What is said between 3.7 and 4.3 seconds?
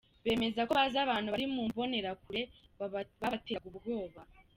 ubwoba.